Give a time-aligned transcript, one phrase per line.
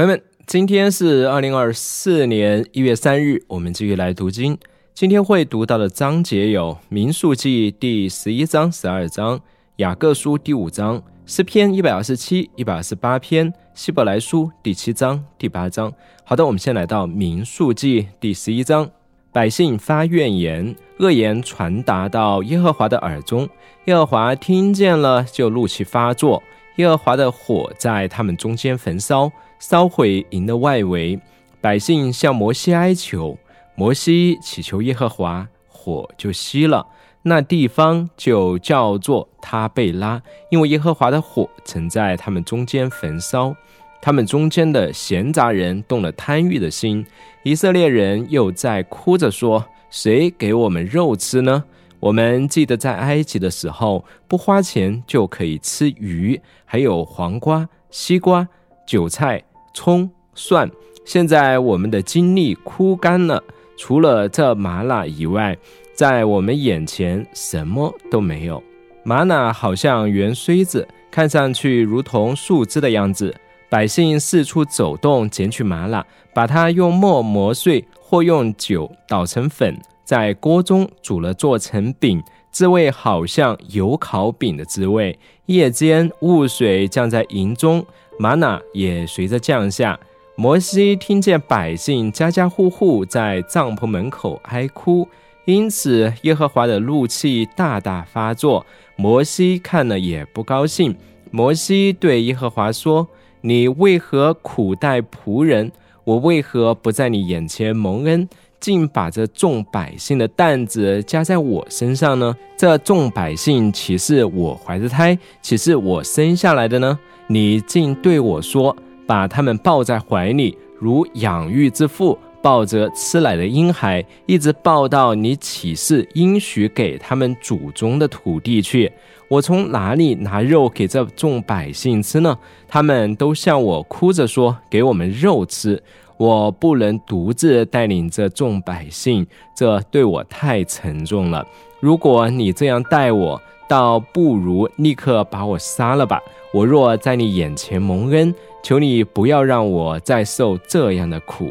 [0.00, 4.56] 朋友们，今天是二零二四年一月三日，我们继续来读经。
[4.94, 9.38] 今天会读到的章节有《民数记》第十一章、十二章，
[9.76, 15.92] 《雅各书》第五章，《诗篇》一百二十七、一百二十八篇，《希伯来书》第七章、第八章。
[16.24, 18.90] 好的，我们先来到《民数记》第十一章。
[19.30, 23.46] 百姓发怨言，恶言传达到耶和华的耳中，
[23.84, 26.42] 耶和华听见了，就怒气发作，
[26.76, 29.30] 耶和华的火在他们中间焚烧。
[29.60, 31.20] 烧毁营的外围，
[31.60, 33.38] 百姓向摩西哀求，
[33.76, 36.86] 摩西祈求耶和华，火就熄了，
[37.22, 40.20] 那地方就叫做他贝拉，
[40.50, 43.54] 因为耶和华的火曾在他们中间焚烧。
[44.02, 47.04] 他们中间的闲杂人动了贪欲的心，
[47.42, 51.62] 以色列人又在哭着说：“谁给我们肉吃呢？
[52.00, 58.48] 我们记得在埃及的时候，不花钱就可以吃鱼，还有黄瓜、西瓜、
[58.86, 60.70] 韭菜。”葱蒜，
[61.04, 63.42] 现在我们的精力枯干了，
[63.76, 65.56] 除了这玛瑙以外，
[65.94, 68.62] 在我们眼前什么都没有。
[69.02, 73.34] 玛瑙好像圆锥子，看上去如同树枝的样子。
[73.68, 76.04] 百姓四处走动，捡取玛瑙，
[76.34, 85.18] 把它用磨磨碎，或用酒捣成粉，在锅中煮了，做成饼，滋味好像油烤饼的滋味。
[85.46, 87.84] 夜间雾水降在营中。
[88.18, 89.98] 玛瑙也随着降下。
[90.36, 95.08] 摩西听见百姓家家户户在帐篷门口哀哭，
[95.44, 98.64] 因此耶和华的怒气大大发作。
[98.96, 100.94] 摩西看了也不高兴。
[101.30, 103.08] 摩西对耶和华说
[103.40, 105.72] ：“你为何苦待仆人？
[106.04, 108.28] 我为何不在你眼前蒙恩，
[108.60, 112.36] 竟把这众百姓的担子加在我身上呢？
[112.56, 128.90] 这众百姓岂是我怀的胎，岂是我生下来的呢？”你竟对我说：“把他们抱在怀里，如养育之父抱着吃奶的婴孩，一直抱到你起誓应许给他们祖宗的土地去。
[129.28, 132.36] 我从哪里拿肉给这众百姓吃呢？
[132.66, 135.80] 他们都向我哭着说：‘给我们肉吃。’
[136.20, 139.26] 我不能独自带领这众百姓，
[139.56, 141.46] 这对我太沉重了。
[141.80, 146.20] 如果你这样待我，倒不如立刻把我杀了吧。”
[146.52, 151.50] 我若在你眼前蒙恩，求你不要让我再受这样的苦。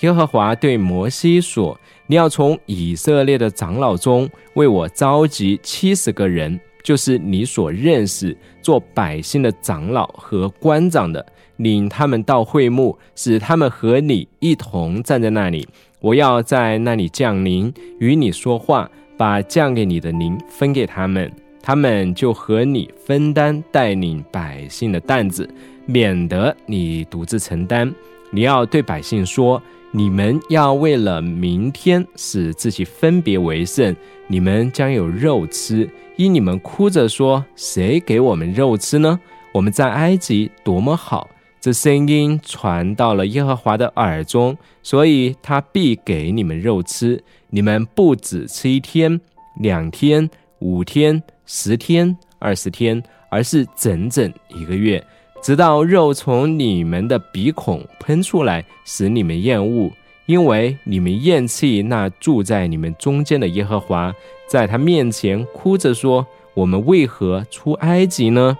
[0.00, 11.24] 耶和华对摩西说：“你要从以色列的长老中为我召集七十个人，就是你所认识做百姓的长老和官长的，
[11.56, 15.68] 领他们到会幕，使他们和你一同站在那里。
[16.00, 21.30] 我要在那里降临，与你说话，把降给你的灵分给他们。”
[21.66, 25.48] 他们就和你分担带领百姓的担子，
[25.86, 27.90] 免得你独自承担。
[28.30, 35.88] 你要对百姓说：你们要为了明天使自己分别为圣，你们将有肉吃。
[36.16, 39.18] 因你们哭着说：谁给我们肉吃呢？
[39.50, 41.30] 我们在埃及多么好！
[41.64, 47.24] 这声音传到了耶和华的耳中，所以他必给你们肉吃。
[47.48, 49.18] 你们不止吃一天、
[49.62, 51.22] 两天、五天。
[51.46, 55.02] 十天、二十天，而是整整一个月，
[55.42, 59.90] 直到肉从你们的鼻孔喷出来，使你们厌恶，
[60.26, 64.14] 因为你们厌弃那住在你们中间的耶和华，
[64.46, 68.58] 在他面前哭着说：“我们为何出埃及呢？”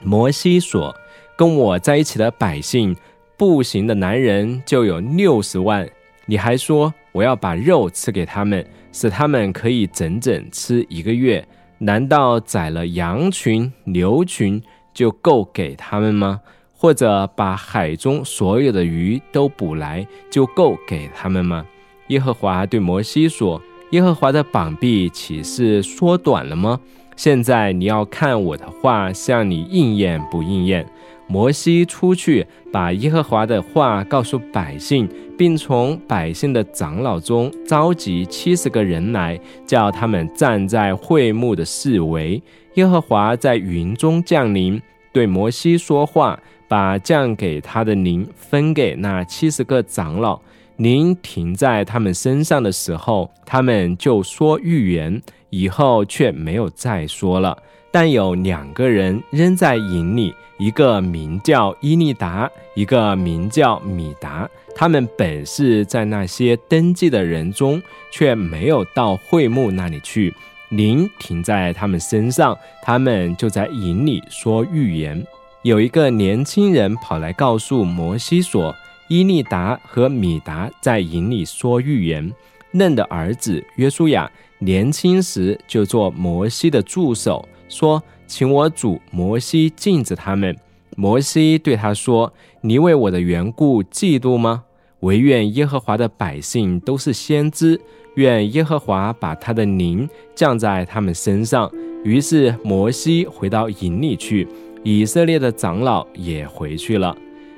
[0.00, 0.94] 摩西说
[1.36, 2.96] ：“跟我在一起的百姓，
[3.36, 5.86] 步行的男人就有六十万。
[6.24, 11.46] 你还说我要把肉吃给他们，使他们可以整整吃一个月。”
[11.78, 14.62] 难道宰了羊群、牛群
[14.94, 16.40] 就够给他们吗？
[16.72, 21.66] 或者把海中所有的鱼都捕来就够给他们吗？
[22.08, 23.60] 耶和华对摩西说
[23.92, 26.80] ：“耶和华的膀臂岂是缩短了吗？
[27.14, 30.86] 现在你要看我的话向你应验不应验。”
[31.28, 42.40] 摩西出去，把耶和华的话告诉百姓，并从百姓的长老中召集七十个人来，叫他们站在会幕的四围。
[42.74, 44.80] 耶和华在云中降临，
[45.12, 46.38] 对摩西说话，
[46.68, 50.40] 把降给他的灵分给那七十个长老。
[50.76, 57.56] 灵停在他们身上的时候，他们就说预言，以后却没有再说了。
[57.98, 60.34] 但有两个人仍在营里。
[60.58, 64.46] 一个名叫伊利达，一个名叫米达。
[64.74, 67.80] 他们本是在那些登记的人中，
[68.12, 70.34] 却没有到会幕那里去。
[70.68, 75.26] 灵停在他们身上，他们就在营里说预言。
[75.62, 78.74] 有一个年轻人跑来告诉摩西说
[79.08, 82.30] ：“伊利达和米达在营里说预言。
[82.72, 90.56] 嫩的儿子约书亚年轻时就做摩西的助手，说：‘请我主摩西禁止他们。’
[90.96, 92.32] 摩西对他说
[92.62, 94.64] ：‘你为我的缘故嫉妒吗？
[95.00, 97.80] 唯愿耶和华的百姓都是先知，
[98.14, 101.70] 愿耶和华把他的灵降在他们身上。’
[102.04, 104.46] 于是摩西回到营里去。”
[104.82, 107.16] 以色列的长老也回去了。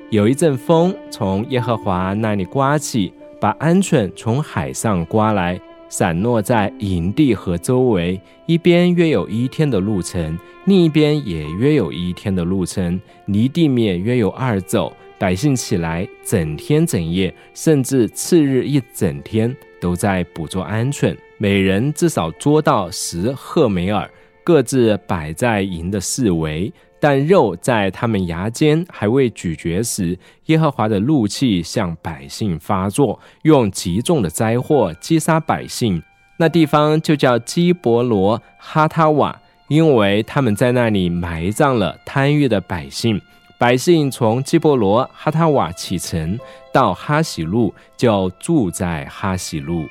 [0.09, 8.19] 有一阵风从耶和华那里刮起，把鹌鹑从海上刮来，散落在营地和周围。
[8.45, 14.91] 一边约有一天的路程，另一边也约有一天的路程，离地面约有二肘。
[15.17, 21.13] 百姓起来，整天整夜，甚至次日一整天，都在捕捉鹌鹑。
[21.37, 24.09] 每人至少捉到十赫梅尔，
[24.45, 26.71] 各自摆在营的四围。
[26.99, 36.01] 但肉在他们牙间还未咀嚼时，耶和华的怒气向百姓发作，用极重的灾祸击杀百姓。
[36.37, 43.21] 那地方就叫基伯罗哈塔瓦，因为他们在那里埋葬了贪欲的百姓。
[43.57, 46.39] 百姓从基伯罗哈塔瓦启程，
[46.73, 49.87] 到哈喜路，就住在哈喜路。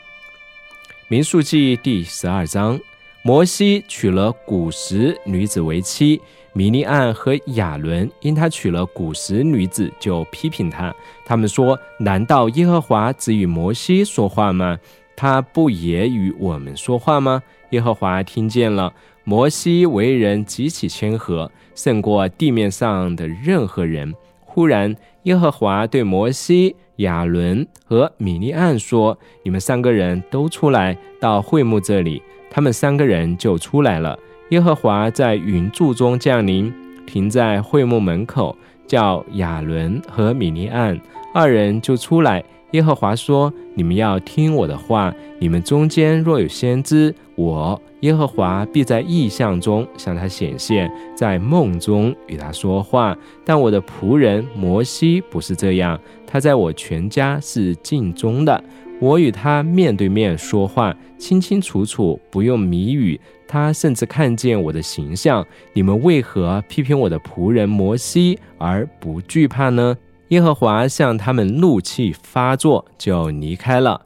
[1.08, 2.80] 民数记第十二章，
[3.28, 6.18] 摩西娶了古时女子为妻。
[6.54, 10.94] 米利暗和亚伦因他娶了古时女子，就批评他。
[11.26, 14.78] 他们说：“难道耶和华只与摩西说话吗？
[15.14, 18.90] 他不也与我们说话吗？”耶和华听见了。
[19.24, 24.14] 摩西为人极其谦和，胜过地面上的任何人。
[24.40, 34.18] 忽然，耶和华对摩西、亚伦和米利暗说：“你们三个人都出来到会幕这里。”他们三个人就出来了。
[34.50, 36.72] 耶和华在云柱中降临，
[37.06, 38.56] 停在会幕门口，
[38.86, 40.98] 叫亚伦和米尼暗
[41.34, 42.42] 二人就出来。
[42.72, 45.14] 耶和华说：“你们要听我的话。
[45.38, 53.16] 你们中间若有先知，我耶和华必在异象中向他显现，在梦中与他说话。
[53.44, 58.62] 但我的仆人摩西不是这样，他在我全家是尽忠的。
[59.00, 65.42] 我与他面对面说话，清清楚楚，不用谜语。”他甚至看见我的形象，
[65.72, 69.96] 你们为何批评我的仆人摩西而不惧怕呢？
[70.28, 73.98] 耶和华向他们怒气发作，就离开了。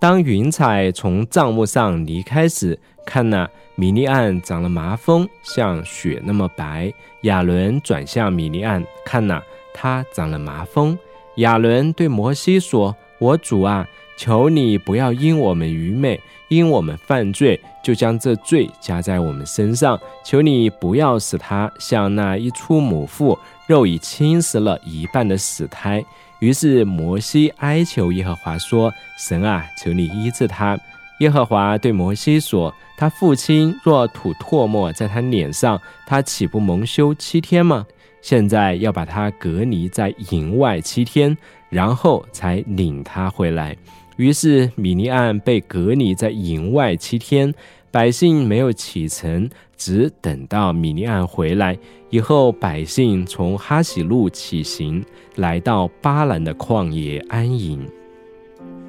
[0.00, 6.92] 当云彩从帐幕上离开时，看那米利暗长了麻风，像雪那么白。
[7.22, 9.40] 亚伦转向米利暗，看那
[9.72, 10.98] 他长了麻风。
[11.36, 13.86] 亚伦对摩西说：“我主啊。”
[14.18, 19.96] 求你不要因我们愚昧，因我们犯罪，就将这罪加在我们身上。
[20.24, 23.38] 求你不要使他像那一出母腹
[23.68, 26.04] 肉已侵蚀了一半的死胎。
[26.40, 30.76] 于是摩西哀求耶和华说：“神啊，求你医治他。”
[31.20, 37.86] 耶和华对摩西说：“他父亲若吐唾沫在他脸上，他岂不蒙羞七天吗？
[38.20, 41.36] 现在要把他隔离在营外七天，
[41.68, 43.76] 然后才领他回来。”
[44.18, 47.54] 于是米尼安被隔离在营外七天，
[47.92, 51.78] 百姓没有启程，只等到米尼安回来
[52.10, 55.04] 以后，百姓从哈喜路起行，
[55.36, 57.86] 来到巴兰的旷野安营。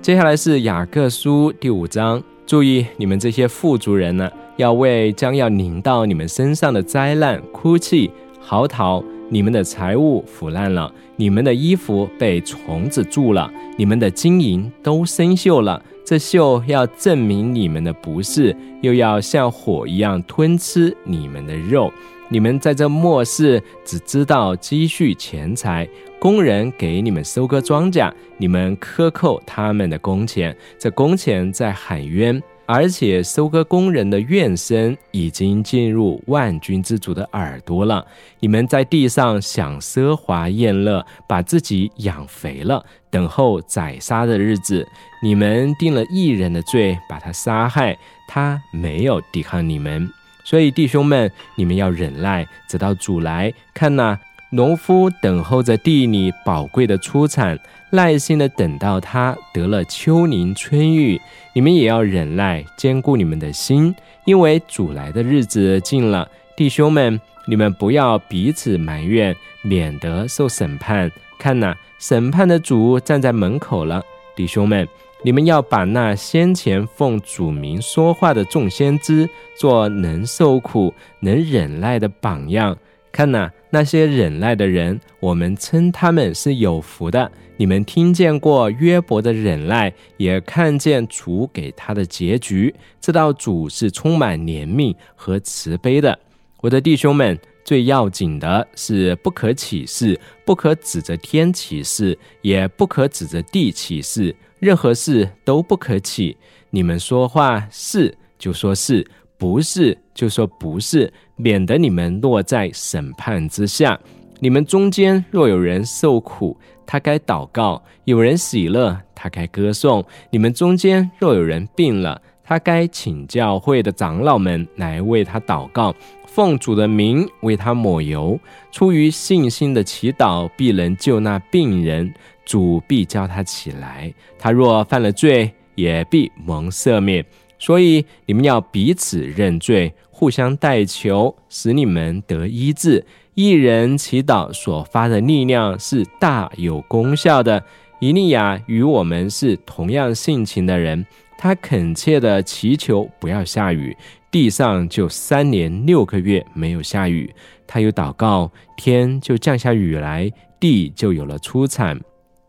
[0.01, 8.09] 接下来是雅各书第五章，注意你们这些富足人呢，要为将要临到你们身上的灾难哭泣
[8.41, 9.03] 嚎啕。
[9.31, 15.81] 你们的财物腐烂了，你们的衣服被虫子蛀了，你们的金银都生锈了。
[16.03, 21.93] 这锈要证明你们的不是，又要像火一样吞吃你们的肉。
[22.31, 25.87] 你们在这末世只知道积蓄钱财，
[26.19, 32.41] 工人给你们收割庄稼，你们克扣他们的工钱，这工钱在喊冤。
[32.71, 38.05] 而且收割工人的怨声已经进入万军之主的耳朵了。
[38.39, 44.87] 你们在地上享奢华宴乐，把自己养肥了，等候宰杀的日子。
[45.23, 47.97] 你们定了一人的罪，把他杀害，
[48.27, 50.07] 他没有抵抗你们。
[50.43, 53.51] 所以弟兄们，你们要忍耐，直到主来。
[53.73, 54.15] 看呐，
[54.51, 57.57] 农夫等候着地里宝贵的出产。
[57.91, 61.19] 耐心的等到他得了秋林春雨，
[61.53, 66.29] 你们也要忍耐，兼顾你们的心，因为主来的日子近了。
[66.55, 71.11] 弟兄们，你们不要彼此埋怨，免得受审判。
[71.39, 74.03] 看呐，审判的主站在门口了。
[74.35, 74.87] 弟兄们，
[75.23, 79.27] 你们要把那先前奉主名说话的众先知
[79.57, 82.77] 做能受苦、能忍耐的榜样。
[83.11, 87.31] 看呐，那些忍耐的人，我们称他们是有福的。
[87.57, 96.17] 你们听见过约伯的忍耐，也看见主给他的结局，知道主是充满怜悯和慈悲的。
[96.61, 106.37] 我的弟兄们，最要紧的是不可起誓，不可指着天起誓，也不可指着地起誓，任何事都不可起。
[106.69, 109.05] 你们说话是就说是，
[109.39, 111.11] 不是就说不是。
[111.35, 113.97] 免得你们落在审判之下。
[114.41, 120.03] 你们中间若有人受苦，他该祷告；有人喜乐，他该歌颂。
[120.29, 128.37] 你们中间若有人病了，他该请教会的长老们来为他祷告，奉主的名为他抹油。
[128.71, 132.13] 出于信心的祈祷必能救那病人，
[132.45, 134.13] 主必叫他起来。
[134.37, 137.25] 他若犯了罪，也必蒙赦免。
[137.59, 139.93] 所以你们要彼此认罪。
[140.09, 143.05] 互相代求，使你们得医治。
[143.35, 147.63] 一人祈祷所发的力量是大有功效的。
[148.01, 151.05] 以利亚与我们是同样性情的人，
[151.37, 153.95] 他恳切的祈求不要下雨，
[154.29, 157.33] 地上就三年六个月没有下雨。
[157.65, 161.97] 他有祷告，天就降下雨来，地就有了出产。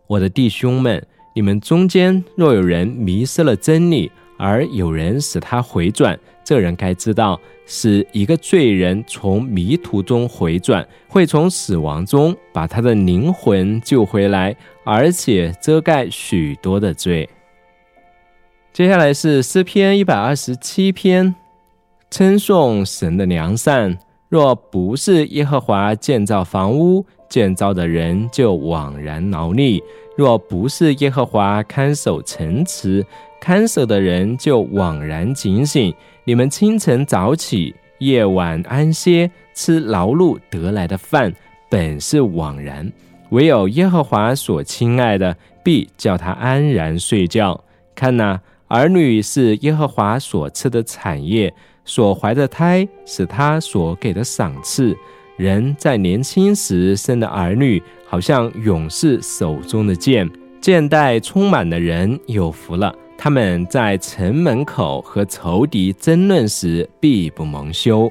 [0.08, 4.10] 我的弟兄们，你们中间若有人迷失了真理，
[4.40, 7.38] 而有人使他回转，这人该知道。
[7.66, 17.28] 使一个罪人从迷途中回转，会从死亡中把他的灵魂救回来，而且遮盖许多的罪。
[18.72, 21.32] 接下来是诗篇一百二十七篇，
[22.10, 23.96] 称颂神的良善。
[24.28, 29.80] 若不是耶和华建造房屋，建造的人就枉然劳力；
[30.16, 33.04] 若不是耶和华看守城池，
[33.40, 35.92] 看守的人就枉然警醒。
[36.24, 41.32] 你们清晨早起，夜晚安歇，吃劳碌得来的饭，
[41.70, 42.86] 本是枉然；
[43.30, 47.64] 唯有耶和华所亲爱的，必叫他安然睡觉。
[47.94, 51.52] 看哪，儿女是耶和华所赐的产业，
[51.86, 54.94] 所怀的胎是他所给的赏赐。
[55.36, 60.28] 人在年轻时生的儿女，好像勇士手中的剑，
[60.60, 62.94] 剑带充满的人有福了。
[63.22, 68.10] 他们在城门口和仇敌争论时，必不蒙羞。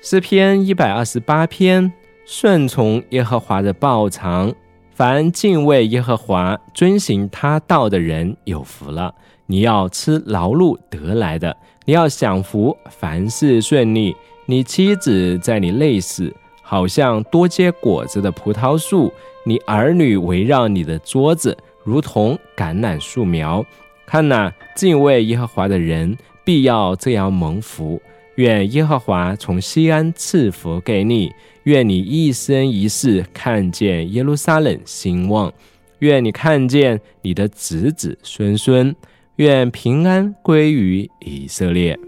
[0.00, 1.92] 诗篇一百二十八篇：
[2.24, 4.54] 顺从耶和华的报偿，
[4.94, 9.12] 凡敬畏耶和华、遵行他道的人有福了。
[9.46, 14.14] 你要吃劳碌得来的，你要享福，凡事顺利。
[14.46, 19.12] 你妻子在你累死，好像多结果子的葡萄树；
[19.44, 21.58] 你儿女围绕你的桌子。
[21.88, 23.64] 如同橄榄树苗，
[24.04, 26.14] 看哪，敬畏耶和华的人
[26.44, 27.98] 必要这样蒙福。
[28.34, 35.50] 愿耶和华从西安赐福给你，愿你一生一世看见耶路撒冷兴旺，
[36.00, 38.94] 愿你看见你的子子孙孙，
[39.36, 41.98] 愿平安归于以色列。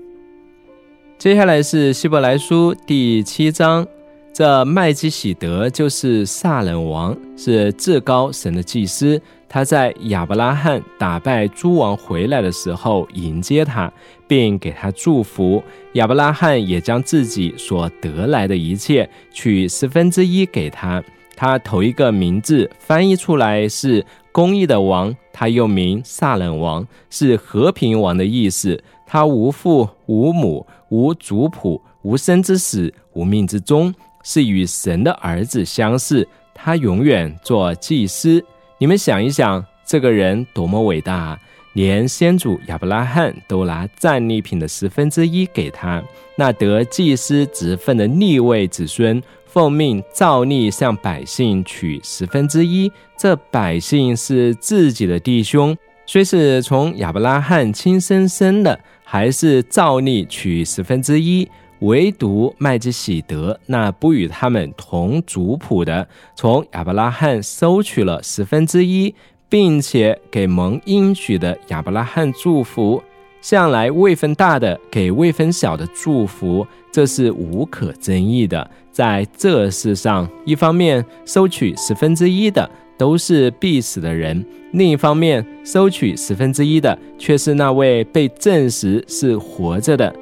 [1.16, 3.86] 接下来是希伯来书第七章。
[4.32, 9.20] 这麦基喜德就是撒冷王，是至高神的祭司。
[9.48, 13.92] 他在亚伯拉罕打败诸王回来的时候迎接他，
[14.28, 15.62] 并给他祝福。
[15.94, 21.02] 亚伯拉罕也将自己所得来的一切取十分之一给他。
[21.34, 28.80] 他头一个名字翻译出来是公义的王，他又名撒冷王，是和平王的意思。
[29.04, 33.92] 他无父无母无族谱无生之死无命之终。
[34.22, 38.44] 是与神的儿子相似，他永远做祭司。
[38.78, 41.38] 你们想一想，这个人多么伟大！
[41.74, 46.02] 连先祖亚伯拉罕都拿战利品的十分之一给他。
[46.34, 52.90] 那得祭司职分的逆位子孙，奉命照例向百姓取十分之一。
[53.16, 61.48] 这百姓是自己的弟兄，虽是从亚伯拉罕亲生生的，还是照例取十分之一。
[61.80, 69.14] 唯独麦基喜德那不与他们同族谱的，从亚伯拉罕收取了十分之一，
[69.48, 73.02] 并且给蒙应许的亚伯拉罕祝福，
[73.40, 78.70] 向来位分大的给位分小的祝福，这是无可争议的。
[78.92, 82.68] 在这世上，一方面收取十分之一的
[82.98, 90.14] 都是必死的人，另一方面收取十分之一的却是那位被证实是活着的。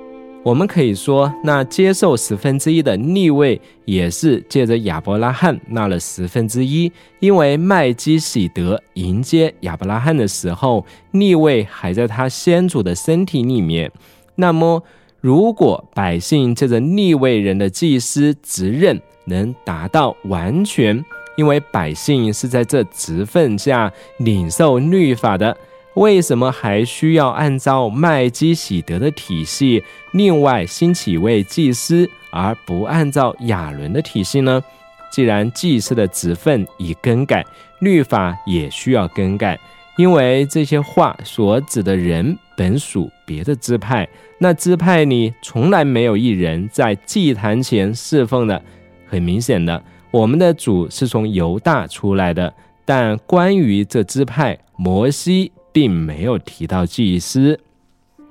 [0.44, 6.90] 我们可以说，那接受十分之一的逆位，也是借着亚伯拉罕纳了十分之一。
[7.18, 13.90] 因为麦基喜德迎接亚伯拉罕的时候，逆位还在他先祖的身体里面。
[14.36, 14.82] 那么，
[15.20, 21.04] 如果百姓借着逆位人的祭司职任能达到完全，
[21.36, 25.54] 因为百姓是在这职分下领受律法的，
[25.98, 34.62] 为什么还需要按照麦基喜德的体系另外兴起一位祭司，而不按照亚伦的体系呢？
[35.10, 37.44] 既然祭司的职分已更改，
[37.80, 39.58] 律法也需要更改。
[39.96, 48.62] 因为这些话所指的人本属别的支派，那支派里从来没有一人在祭坛前侍奉的。
[49.08, 57.56] 很明显的，我们的主是从犹大出来的，但关于这支派，摩西并没有提到祭司。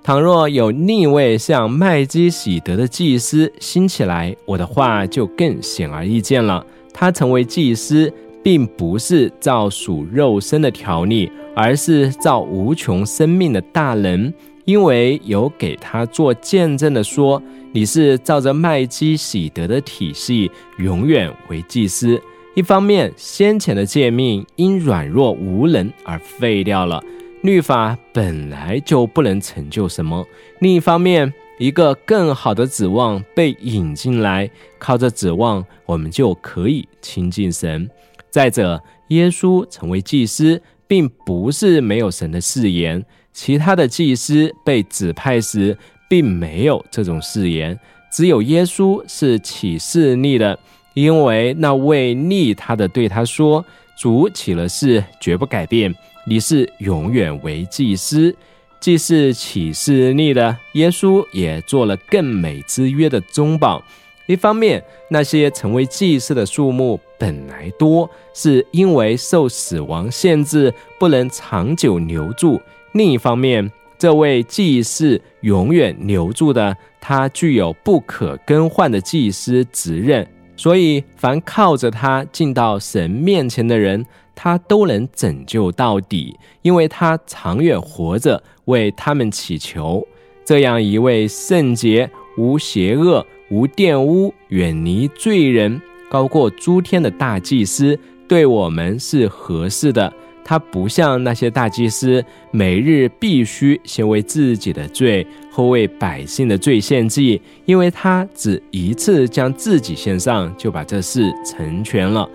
[0.04, 6.66] 倘若有另一位像麦基喜德的祭司兴起来，我的话就更显而易见了。
[6.94, 8.12] 他成为祭司，
[8.44, 11.32] 并不是照属肉身的条例。
[11.56, 14.32] 而是造无穷生命的大能，
[14.66, 22.22] 因为有给他做见证的说，你是照着麦基喜德的体系，永远为祭司。
[22.54, 27.04] 一方面，先前的诫命因软弱无能而废掉了，
[27.42, 30.26] 律法本来就不能成就什么；
[30.60, 37.90] 另一方面，一个更好的指望被引进来，靠着指望，我们就可以亲近神。
[38.30, 40.62] 再者，耶稣成为祭司。
[40.90, 43.04] 并不是没有神的誓言，
[43.34, 45.78] 其他的祭司被指派时，
[46.10, 47.78] 并没有这种誓言，
[48.10, 50.58] 只有耶稣是起誓立的，
[50.94, 53.66] 因为那位立他的对他说
[54.00, 55.94] ：“主起了誓，绝不改变，
[56.28, 58.36] 你是永远为祭司。”
[58.80, 63.84] 既是起誓立的，耶稣也做了更美之约的中保。
[64.28, 80.26] 一方面，那些成为祭司的数目本来多，是因为受死亡限制，不能长久留住；另一方面，这位祭司永远留住的，他具有不可更换的祭司职任，
[80.58, 90.06] 所以凡靠着他进到神面前的人，他都能拯救到底，因为他长远活着为他们祈求。
[90.44, 93.26] 这样一位圣洁、无邪恶。
[93.50, 100.12] 无玷污、远离罪人、高过诸天的大祭司，对我们是合适的。
[100.48, 112.28] 他不像那些大祭司，每日必须先为自己的罪，后为百姓的罪献祭，因为他只一次将自己献上，就把这事成全了。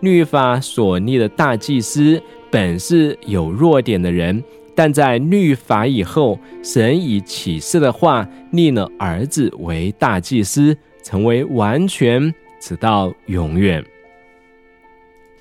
[0.00, 2.18] 律法所立的大祭司
[2.50, 4.42] 本是有弱点的人。
[4.74, 13.84] 但在律法以后，神以启示的话立了儿子为大祭司，成为完全，直到永远。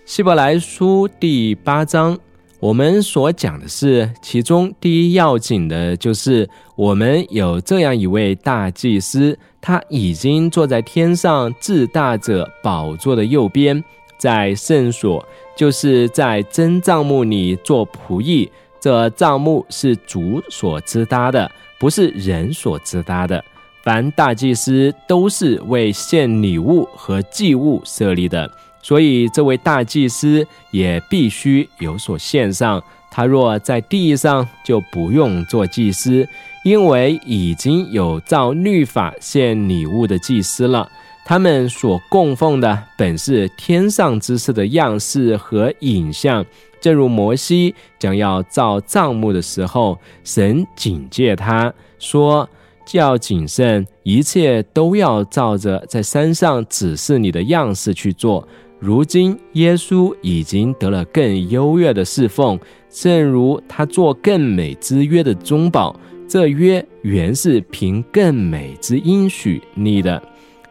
[0.09, 2.17] 希伯来书第八章，
[2.59, 13.83] 我们所讲的是其中第一要紧的，就是我们有这样一位大祭司，他已经坐在天上至大者宝座的右边，
[14.17, 15.23] 在圣所，
[15.55, 18.51] 就是在真帐幕里做仆役。
[18.81, 23.45] 这帐幕是主所支搭的，不是人所支搭的。
[23.83, 32.81] 凡大祭司都是为献礼物和祭物设立的，所以这位大祭司也必须有所献上。
[33.11, 36.27] 他若在地上，就不用做祭司，
[36.63, 40.87] 因为已经有照律法献礼物的祭司了。
[41.25, 46.45] 他们所供奉的本是天上之事的样式和影像。
[46.79, 52.47] 正如摩西将要造帐幕的时候，神警戒他说
[52.93, 58.47] ：“要谨慎，一切都要照着在山上指示你的样式去做。”
[58.79, 62.57] 如今耶稣已经得了更优越的侍奉，
[62.89, 70.21] 正如他做更美之约的中保，这约原是凭更美之应许立的。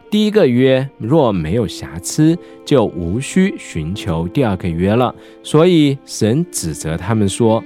[0.09, 5.13] 第一个约若没有瑕疵，就无需寻求第二个约了。
[5.43, 7.63] 所以神指责他们说：“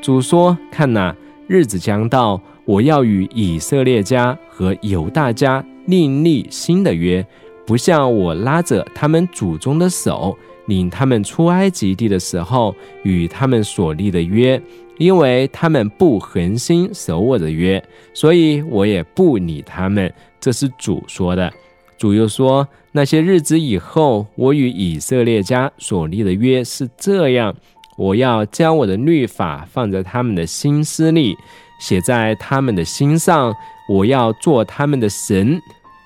[0.00, 1.12] 主说，看哪，
[1.48, 7.26] 日子将到，我要与以色列家和犹大家另立新的约，
[7.70, 14.60] 不像我拉着他们祖宗的手，领他们出埃及地的时候与他们所立的约，
[14.98, 17.80] 因为他们不恒心守我的约，
[18.12, 21.48] 所以我也不理他们。”这是主说的。
[21.96, 27.54] 主又说：“那些日子以后，我与以色列家所立的约是这样：
[27.96, 31.36] 我要将我的律法放在他们的心思里，
[31.80, 33.54] 写在他们的心上。
[33.88, 35.60] 我要做他们的神，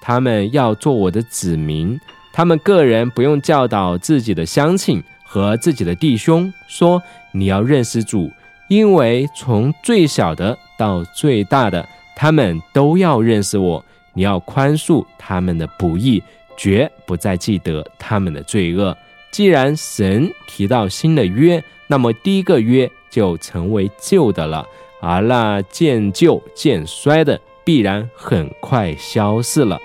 [0.07, 1.99] 他们要做我的子民。
[2.31, 8.31] 他们个人不用教导自己的乡亲和自己的弟兄，说你要认识主，
[8.69, 13.83] 因为从最小的到最大的他们都要认识我。
[14.13, 16.23] 你要宽恕他们的不义，
[16.55, 18.95] 绝不再记得他们的罪恶。
[19.31, 24.67] 既然神提到新的约，那么第一个约就成为旧的了，
[25.01, 29.79] 而那渐旧渐衰的，必然很快消逝了。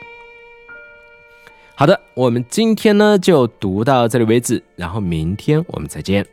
[1.80, 6.28] 好的，我们今天呢就读到这里为止，然后明天我们再见。